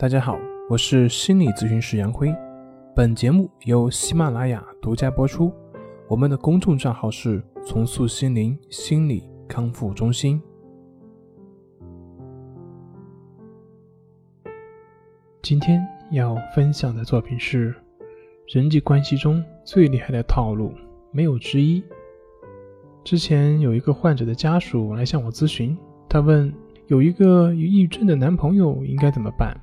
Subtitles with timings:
[0.00, 0.38] 大家好，
[0.70, 2.32] 我是心理咨询师杨辉。
[2.94, 5.52] 本节目由喜马拉雅独家播出。
[6.06, 10.40] 我们的公众账号是“重塑心灵心理康复中心”。
[15.42, 17.74] 今天要分享的作品是
[18.46, 20.72] 人际关系中最厉害的套路，
[21.10, 21.82] 没有之一。
[23.02, 25.76] 之前有一个患者的家属来向我咨询，
[26.08, 26.54] 他问
[26.86, 29.60] 有一个有抑郁症的男朋友应该怎么办？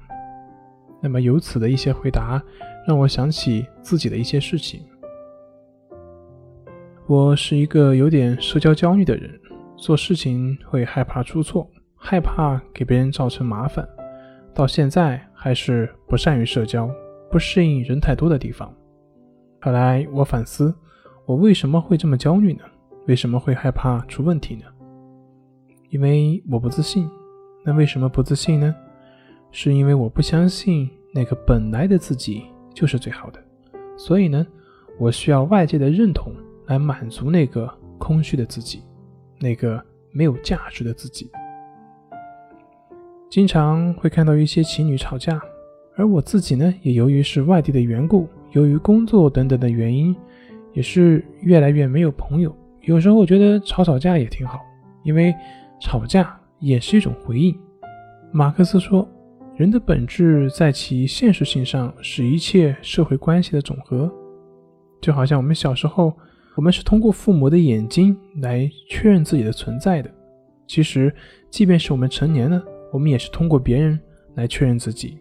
[1.06, 2.42] 那么由此的一些回答，
[2.88, 4.84] 让我想起自己的一些事情。
[7.06, 9.40] 我是一个有点社交焦虑的人，
[9.78, 13.88] 做事情会害怕出错，害怕给别人造成麻烦，
[14.52, 16.90] 到现在还是不善于社交，
[17.30, 18.74] 不适应人太多的地方。
[19.62, 20.74] 后来我反思，
[21.28, 22.64] 我为什么会这么焦虑呢？
[23.06, 24.64] 为什么会害怕出问题呢？
[25.92, 27.08] 因为我不自信。
[27.64, 28.76] 那为什么不自信呢？
[29.58, 33.42] 是因为我不相信那个本来的自己就是最好的，
[33.96, 34.46] 所以呢，
[35.00, 36.34] 我需要外界的认同
[36.66, 38.84] 来满足那个空虚的自己，
[39.40, 39.82] 那个
[40.12, 41.32] 没有价值的自己。
[43.30, 45.42] 经常会看到一些情侣吵架，
[45.96, 50.14] 而我自己呢，也由于是外地的缘故，由于工作等等的原因，
[50.74, 52.54] 也是越来越没有朋友。
[52.82, 54.60] 有时候我觉得吵吵架也挺好，
[55.04, 55.34] 因为
[55.80, 57.58] 吵架也是一种回应。
[58.34, 59.10] 马克思说。
[59.58, 64.14] 人的本质在其现实性上是一切社会关系的总和，
[65.00, 66.14] 就好像我们小时候，
[66.58, 70.12] 我们是通过父母的眼睛来确认自己的存在的。
[70.68, 71.14] 其实，
[71.50, 73.98] 即便是我们成年了，我们也是通过别人
[74.34, 75.18] 来确认自己。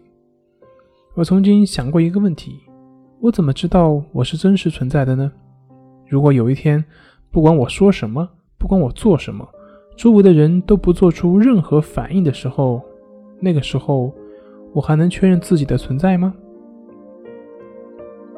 [1.13, 2.59] 我曾经想过一个问题：
[3.21, 5.31] 我怎么知道我是真实存在的呢？
[6.09, 6.83] 如果有一天，
[7.31, 8.27] 不管我说什么，
[8.57, 9.47] 不管我做什么，
[9.95, 12.83] 周围的人都不做出任何反应的时候，
[13.39, 14.13] 那个时候。
[14.75, 16.33] 我还能确认自己的存在吗？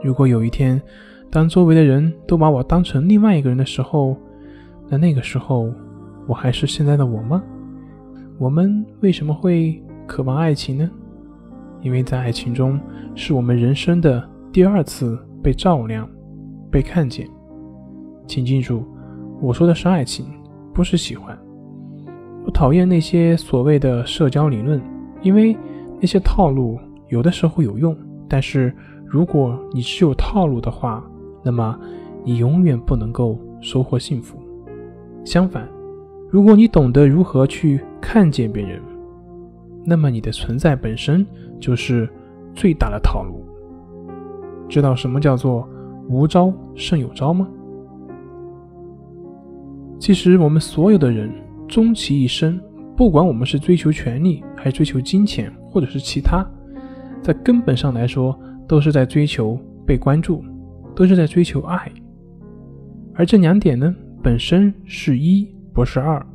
[0.04, 0.80] 如果有一天，
[1.32, 4.16] 当周围的人都把我当成另外一个人的时候，
[4.88, 5.74] 那那个时候，
[6.28, 7.42] 我还是现在的我吗？
[8.38, 10.88] 我们为什么会渴望爱情呢？
[11.82, 12.80] 因为在爱情中，
[13.16, 16.08] 是我们人生的第二次被照亮、
[16.70, 17.28] 被看见。
[18.28, 18.86] 请记住，
[19.42, 20.28] 我说的是爱情，
[20.72, 21.36] 不是喜欢。
[22.46, 24.80] 我讨厌那些所谓的社交理论，
[25.24, 25.58] 因为。
[26.00, 27.96] 那些套路有的时候有用，
[28.28, 28.74] 但是
[29.06, 31.04] 如果你只有套路的话，
[31.44, 31.78] 那么
[32.24, 34.38] 你永远不能够收获幸福。
[35.24, 35.68] 相反，
[36.30, 38.82] 如果你懂得如何去看见别人，
[39.86, 41.26] 那么你的存在本身
[41.60, 42.08] 就是
[42.54, 43.44] 最大的套路。
[44.70, 45.68] 知道什么叫做
[46.10, 47.48] 无招胜有招吗？
[49.98, 51.32] 其实我们所有的人
[51.68, 52.60] 终其一生，
[52.96, 55.52] 不管我们是追求权力还是追求金钱。
[55.70, 56.44] 或者是其他，
[57.22, 58.36] 在根本上来说，
[58.68, 60.44] 都是在追求被关注，
[60.96, 61.92] 都是在追求爱。
[63.14, 66.26] 而这两点呢，本身是一，不是二。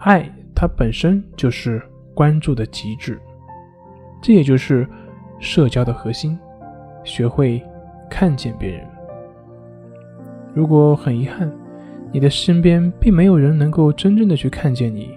[0.00, 1.80] 爱它本身就是
[2.12, 3.18] 关注的极致，
[4.20, 4.86] 这也就是
[5.38, 6.38] 社交的核心。
[7.02, 7.62] 学会
[8.10, 8.86] 看见别人。
[10.52, 11.50] 如果很遗憾，
[12.12, 15.08] 你的身边并没有人能够真正的去看见你，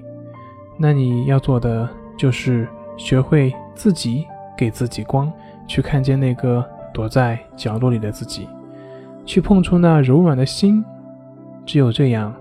[0.78, 2.68] 那你要做的就是。
[2.96, 5.34] 学会自己给自己光，
[5.66, 6.63] 去看见那个
[6.94, 8.47] 躲在角落里的自己，
[9.25, 10.85] 去碰触那柔软的心。
[11.66, 12.31] 只有这样，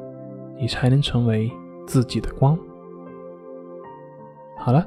[0.59, 1.51] 你才能成为
[1.87, 2.55] 自己的光。
[4.59, 4.87] 好了，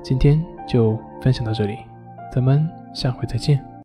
[0.00, 1.76] 今天就分享到这里，
[2.32, 2.64] 咱们
[2.94, 3.64] 下回再见。